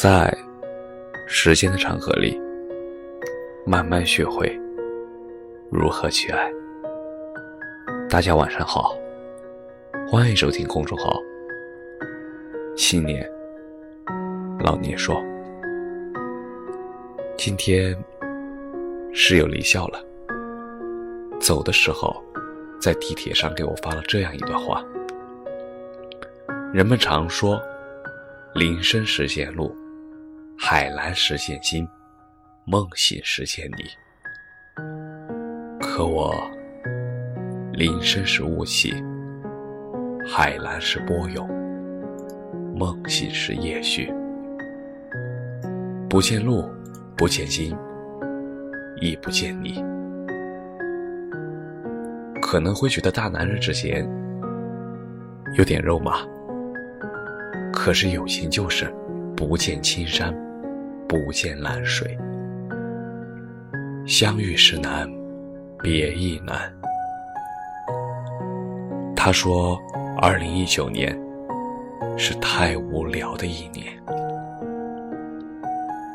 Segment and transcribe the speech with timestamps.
[0.00, 0.32] 在
[1.26, 2.40] 时间的长河里，
[3.66, 4.48] 慢慢学会
[5.72, 6.48] 如何去爱。
[8.08, 8.96] 大家晚上好，
[10.08, 11.20] 欢迎收听公众号
[12.78, 13.28] “新年
[14.60, 15.20] 老年说”。
[17.36, 17.92] 今天
[19.12, 20.00] 室友离校了，
[21.40, 22.22] 走的时候，
[22.80, 24.80] 在地铁上给我发了这样一段话：
[26.72, 27.60] 人们常说，
[28.54, 29.76] 林深时见鹿。
[30.60, 31.88] 海蓝实现心，
[32.64, 33.84] 梦醒实现你。
[35.80, 36.34] 可我，
[37.72, 38.92] 林深时雾气，
[40.26, 41.48] 海蓝时波涌，
[42.76, 44.12] 梦醒时夜续。
[46.10, 46.68] 不见路，
[47.16, 47.74] 不见心，
[49.00, 49.82] 亦不见你。
[52.42, 54.04] 可能会觉得大男人之间
[55.56, 56.26] 有点肉麻，
[57.72, 58.92] 可是友情就是
[59.36, 60.34] 不见青山。
[61.08, 62.18] 不见蓝水，
[64.06, 65.10] 相遇时难，
[65.82, 66.70] 别亦难。
[69.16, 69.80] 他说
[70.20, 71.18] ：“二零一九年
[72.18, 73.86] 是太无聊的一年。”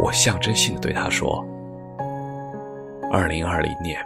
[0.00, 1.44] 我象征性的对他说
[3.10, 3.98] ：“二零二零年，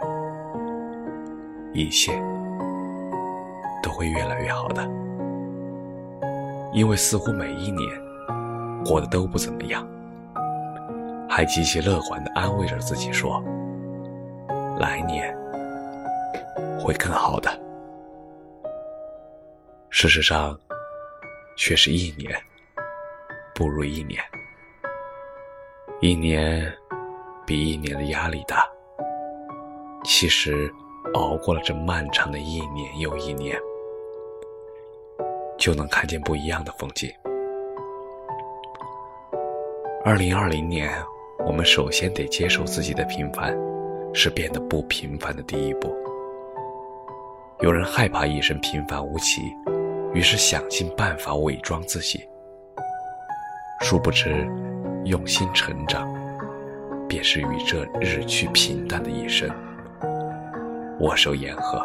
[1.73, 2.11] 一切
[3.83, 4.81] 都会越来越好的，
[6.73, 7.87] 因为似乎每一年
[8.83, 9.87] 过得都不怎么样。”
[11.33, 13.41] 还极其乐观地安慰着自己说
[14.77, 15.33] ：“来年
[16.77, 17.49] 会更好的。”
[19.89, 20.59] 事实上，
[21.55, 22.37] 却是一年
[23.55, 24.21] 不如一年，
[26.01, 26.69] 一年
[27.45, 28.69] 比一年的压力大。
[30.03, 30.69] 其实，
[31.13, 33.57] 熬过了这漫长的一年又一年，
[35.57, 37.09] 就能看见不一样的风景。
[40.03, 40.91] 二零二零年。
[41.45, 43.57] 我们首先得接受自己的平凡，
[44.13, 45.93] 是变得不平凡的第一步。
[47.61, 49.41] 有人害怕一生平凡无奇，
[50.13, 52.23] 于是想尽办法伪装自己。
[53.81, 54.47] 殊不知，
[55.05, 56.07] 用心成长，
[57.07, 59.49] 便是与这日趋平淡的一生
[60.99, 61.83] 握手言和。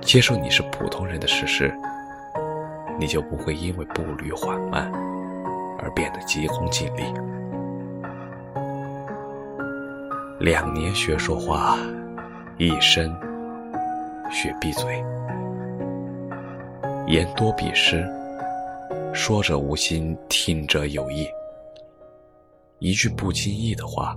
[0.00, 1.72] 接受你是普通人的事实，
[2.98, 4.92] 你就不会因为步履缓慢
[5.78, 7.02] 而变得急功近利。
[10.44, 11.78] 两年学说话，
[12.58, 13.10] 一生
[14.30, 15.02] 学闭嘴。
[17.06, 18.06] 言多必失，
[19.14, 21.26] 说者无心，听者有意。
[22.78, 24.14] 一句不经意的话，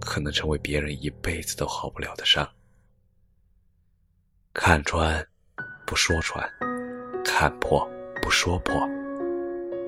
[0.00, 2.48] 可能成为别人一辈子都好不了的伤。
[4.54, 5.22] 看穿，
[5.86, 6.42] 不说穿；
[7.22, 7.86] 看破，
[8.22, 8.88] 不说破。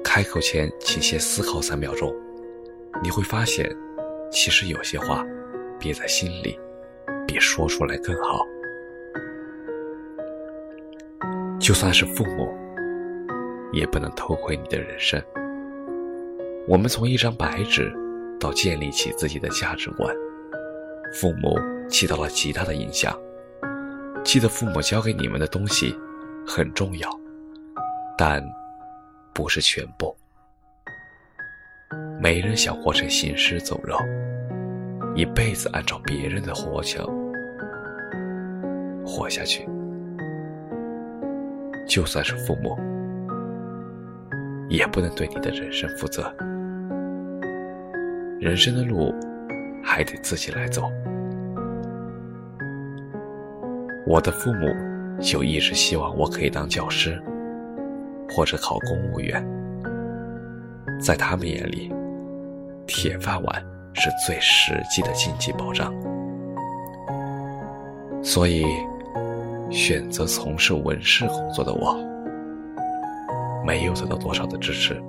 [0.04, 2.14] 开口前，请先思考三秒钟，
[3.02, 3.75] 你会发现，
[4.31, 5.25] 其实有些话。
[5.78, 6.58] 憋在心里，
[7.26, 8.46] 比说出来更好。
[11.60, 12.52] 就算是父母，
[13.72, 15.22] 也不能偷窥你的人生。
[16.68, 17.92] 我们从一张白纸
[18.38, 20.14] 到建立起自己的价值观，
[21.14, 21.58] 父母
[21.88, 23.18] 起到了极大的影响。
[24.22, 25.94] 记得父母教给你们的东西
[26.46, 27.08] 很重要，
[28.16, 28.42] 但
[29.32, 30.14] 不是全部。
[32.20, 33.96] 没人想活成行尸走肉。
[35.14, 37.08] 一辈子按照别人的活求
[39.06, 39.64] 活下去，
[41.86, 42.76] 就算是父母，
[44.69, 46.34] 也不能对你的人生负责。
[48.41, 49.14] 人生的路
[49.84, 50.91] 还得自己来走。
[54.06, 54.66] 我的父母
[55.20, 57.22] 就一直希望我可以当教师，
[58.28, 59.46] 或者考公务员，
[61.00, 61.92] 在他们眼里，
[62.84, 63.73] 铁饭碗。
[63.94, 65.94] 是最实际的经济保障，
[68.22, 68.65] 所以
[69.71, 71.97] 选择从事文事工作的我，
[73.65, 75.00] 没有得到多少的支持，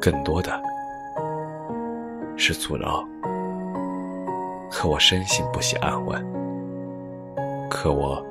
[0.00, 0.50] 更多的
[2.36, 3.04] 是阻挠。
[4.70, 6.24] 可我深信不喜安稳，
[7.70, 8.24] 可我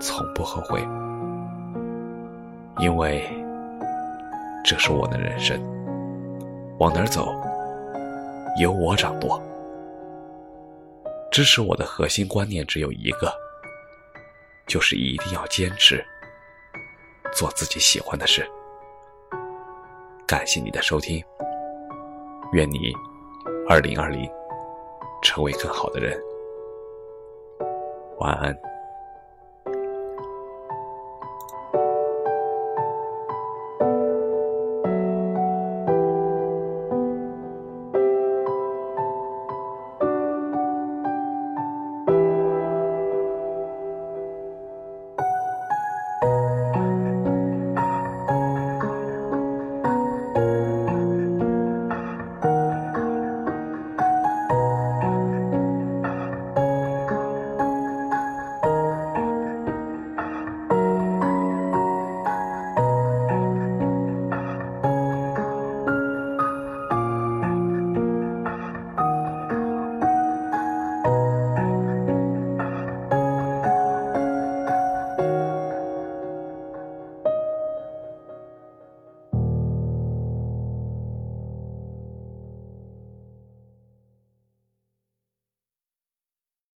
[0.00, 0.80] 从不后悔，
[2.78, 3.22] 因为
[4.64, 5.58] 这是我的人生，
[6.78, 7.34] 往哪儿走？
[8.56, 9.42] 由我掌舵。
[11.30, 13.32] 支持我的核心观念只有一个，
[14.66, 16.04] 就是一定要坚持
[17.32, 18.48] 做自己喜欢的事。
[20.26, 21.22] 感谢你的收听，
[22.52, 22.92] 愿你
[23.68, 24.30] 二零二零
[25.22, 26.16] 成为更好的人。
[28.18, 28.73] 晚安。